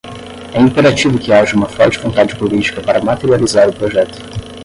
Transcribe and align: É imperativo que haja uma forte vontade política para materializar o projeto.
É 0.51 0.59
imperativo 0.59 1.19
que 1.19 1.31
haja 1.31 1.55
uma 1.55 1.69
forte 1.69 1.99
vontade 1.99 2.35
política 2.35 2.81
para 2.81 3.03
materializar 3.05 3.69
o 3.69 3.73
projeto. 3.73 4.17